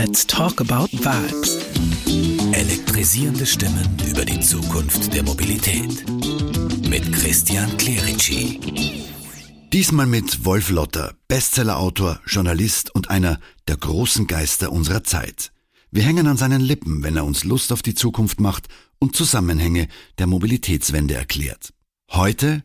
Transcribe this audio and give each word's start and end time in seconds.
Let's 0.00 0.24
talk 0.24 0.60
about 0.60 0.92
vibes. 0.92 1.58
Elektrisierende 2.52 3.44
Stimmen 3.44 3.84
über 4.08 4.24
die 4.24 4.38
Zukunft 4.38 5.12
der 5.12 5.24
Mobilität. 5.24 6.08
Mit 6.88 7.12
Christian 7.12 7.76
Clerici. 7.78 8.60
Diesmal 9.72 10.06
mit 10.06 10.44
Wolf 10.44 10.70
Lotter, 10.70 11.14
Bestsellerautor, 11.26 12.20
Journalist 12.26 12.94
und 12.94 13.10
einer 13.10 13.40
der 13.66 13.76
großen 13.76 14.28
Geister 14.28 14.70
unserer 14.70 15.02
Zeit. 15.02 15.50
Wir 15.90 16.04
hängen 16.04 16.28
an 16.28 16.36
seinen 16.36 16.60
Lippen, 16.60 17.02
wenn 17.02 17.16
er 17.16 17.24
uns 17.24 17.42
Lust 17.42 17.72
auf 17.72 17.82
die 17.82 17.96
Zukunft 17.96 18.38
macht 18.38 18.68
und 19.00 19.16
Zusammenhänge 19.16 19.88
der 20.18 20.28
Mobilitätswende 20.28 21.14
erklärt. 21.14 21.70
Heute 22.12 22.62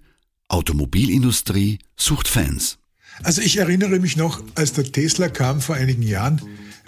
Automobilindustrie 0.50 1.80
sucht 1.98 2.28
Fans. 2.28 2.78
Also 3.24 3.42
ich 3.42 3.58
erinnere 3.58 4.00
mich 4.00 4.18
noch, 4.18 4.44
als 4.54 4.74
der 4.74 4.84
Tesla 4.84 5.30
kam 5.30 5.62
vor 5.62 5.76
einigen 5.76 6.04
Jahren, 6.04 6.40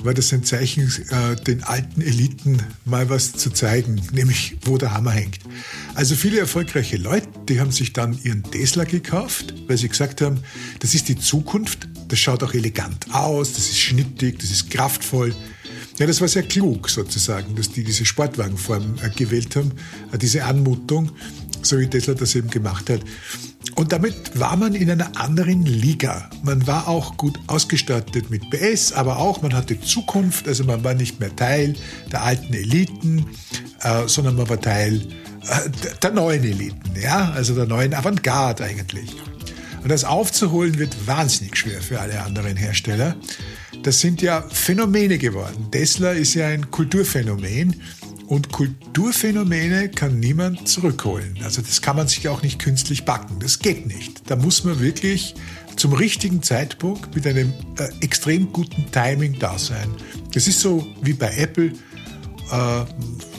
war 0.06 0.14
das 0.14 0.32
ein 0.32 0.44
Zeichen, 0.44 0.92
äh, 1.10 1.36
den 1.36 1.64
alten 1.64 2.02
Eliten 2.02 2.62
mal 2.86 3.10
was 3.10 3.34
zu 3.34 3.50
zeigen, 3.50 4.02
nämlich 4.14 4.58
wo 4.64 4.78
der 4.78 4.94
Hammer 4.94 5.12
hängt. 5.12 5.40
Also 5.96 6.16
viele 6.16 6.40
erfolgreiche 6.40 6.98
Leute, 6.98 7.28
die 7.50 7.60
haben 7.60 7.72
sich 7.72 7.94
dann 7.94 8.18
ihren 8.24 8.44
Tesla 8.44 8.84
gekauft, 8.84 9.54
weil 9.68 9.78
sie 9.78 9.90
gesagt 9.90 10.22
haben, 10.22 10.40
das 10.80 10.94
ist 10.94 11.10
die 11.10 11.18
Zukunft, 11.18 11.88
das 12.08 12.20
schaut 12.20 12.44
auch 12.44 12.54
elegant 12.54 13.14
aus, 13.14 13.54
das 13.54 13.66
ist 13.66 13.80
schnittig, 13.80 14.40
das 14.40 14.52
ist 14.52 14.70
kraftvoll. 14.70 15.36
Ja, 15.98 16.06
das 16.06 16.22
war 16.22 16.28
sehr 16.28 16.44
klug 16.44 16.90
sozusagen, 16.90 17.56
dass 17.56 17.72
die 17.72 17.84
diese 17.84 18.06
Sportwagenform 18.06 18.96
äh, 19.02 19.10
gewählt 19.10 19.56
haben, 19.56 19.72
äh, 20.12 20.18
diese 20.18 20.44
Anmutung, 20.44 21.12
so 21.62 21.80
wie 21.80 21.88
Tesla 21.88 22.14
das 22.14 22.36
eben 22.36 22.50
gemacht 22.50 22.90
hat. 22.90 23.02
Und 23.76 23.92
damit 23.92 24.40
war 24.40 24.56
man 24.56 24.74
in 24.74 24.90
einer 24.90 25.20
anderen 25.20 25.66
Liga. 25.66 26.30
Man 26.44 26.66
war 26.66 26.88
auch 26.88 27.18
gut 27.18 27.38
ausgestattet 27.48 28.30
mit 28.30 28.50
PS, 28.50 28.94
aber 28.94 29.18
auch 29.18 29.42
man 29.42 29.54
hatte 29.54 29.80
Zukunft. 29.82 30.48
Also 30.48 30.64
man 30.64 30.84
war 30.84 30.94
nicht 30.94 31.20
mehr 31.20 31.36
Teil 31.36 31.76
der 32.10 32.24
alten 32.24 32.54
Eliten, 32.54 33.26
äh, 33.82 34.08
sondern 34.08 34.38
man 34.38 34.48
war 34.48 34.62
Teil 34.62 35.02
äh, 35.02 35.70
der 36.02 36.12
neuen 36.12 36.44
Eliten, 36.44 36.96
ja, 37.00 37.32
also 37.32 37.54
der 37.54 37.66
neuen 37.66 37.94
Avantgarde 37.94 38.64
eigentlich. 38.64 39.14
Und 39.84 39.90
das 39.90 40.06
aufzuholen 40.06 40.80
wird 40.80 40.96
wahnsinnig 41.06 41.58
schwer 41.58 41.82
für 41.82 42.00
alle 42.00 42.24
anderen 42.24 42.56
Hersteller. 42.56 43.16
Das 43.84 44.00
sind 44.00 44.22
ja 44.22 44.42
Phänomene 44.50 45.18
geworden. 45.18 45.68
Tesla 45.70 46.12
ist 46.12 46.34
ja 46.34 46.48
ein 46.48 46.72
Kulturphänomen 46.72 47.82
und 48.28 48.52
Kulturphänomene 48.52 49.90
kann 49.90 50.20
niemand 50.20 50.68
zurückholen. 50.68 51.38
Also 51.44 51.62
das 51.62 51.82
kann 51.82 51.96
man 51.96 52.08
sich 52.08 52.28
auch 52.28 52.42
nicht 52.42 52.60
künstlich 52.60 53.06
backen. 53.06 53.40
Das 53.40 53.60
geht 53.60 53.86
nicht. 53.86 54.30
Da 54.30 54.36
muss 54.36 54.64
man 54.64 54.80
wirklich 54.80 55.36
zum 55.76 55.94
richtigen 55.94 56.42
Zeitpunkt 56.42 57.16
mit 57.16 57.28
einem 57.28 57.54
äh, 57.78 57.90
extrem 58.02 58.52
guten 58.52 58.92
Timing 58.92 59.38
da 59.40 59.58
sein. 59.58 59.90
Das 60.34 60.48
ist 60.48 60.60
so 60.60 60.86
wie 61.02 61.14
bei 61.14 61.36
Apple. 61.36 61.68
Äh, 61.68 62.86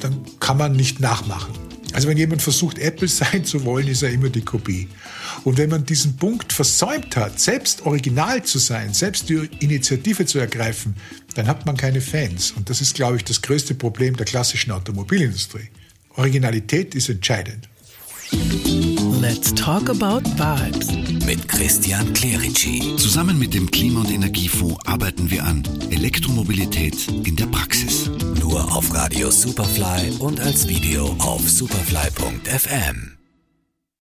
dann 0.00 0.24
kann 0.40 0.58
man 0.58 0.72
nicht 0.72 1.00
nachmachen. 1.00 1.65
Also 1.96 2.08
wenn 2.08 2.18
jemand 2.18 2.42
versucht, 2.42 2.78
Apple 2.78 3.08
sein 3.08 3.46
zu 3.46 3.64
wollen, 3.64 3.88
ist 3.88 4.02
er 4.02 4.10
immer 4.10 4.28
die 4.28 4.42
Kopie. 4.42 4.86
Und 5.44 5.56
wenn 5.56 5.70
man 5.70 5.86
diesen 5.86 6.18
Punkt 6.18 6.52
versäumt 6.52 7.16
hat, 7.16 7.40
selbst 7.40 7.86
original 7.86 8.42
zu 8.42 8.58
sein, 8.58 8.92
selbst 8.92 9.30
die 9.30 9.48
Initiative 9.60 10.26
zu 10.26 10.38
ergreifen, 10.38 10.94
dann 11.36 11.46
hat 11.46 11.64
man 11.64 11.74
keine 11.74 12.02
Fans. 12.02 12.50
Und 12.50 12.68
das 12.68 12.82
ist, 12.82 12.96
glaube 12.96 13.16
ich, 13.16 13.24
das 13.24 13.40
größte 13.40 13.74
Problem 13.74 14.14
der 14.14 14.26
klassischen 14.26 14.72
Automobilindustrie. 14.72 15.70
Originalität 16.16 16.94
ist 16.94 17.08
entscheidend. 17.08 17.66
Let's 19.22 19.54
talk 19.54 19.88
about 19.88 20.20
vibes. 20.36 20.88
Mit 21.24 21.48
Christian 21.48 22.12
Clerici. 22.12 22.94
Zusammen 22.98 23.38
mit 23.38 23.54
dem 23.54 23.70
Klima- 23.70 24.00
und 24.00 24.10
Energiefonds 24.10 24.84
arbeiten 24.84 25.30
wir 25.30 25.44
an 25.44 25.62
Elektromobilität 25.90 27.08
in 27.24 27.36
der 27.36 27.46
Praxis. 27.46 28.10
Auf 28.60 28.92
Radio 28.94 29.30
Superfly 29.30 30.16
und 30.18 30.40
als 30.40 30.66
Video 30.68 31.14
auf 31.18 31.48
superfly.fm. 31.48 33.15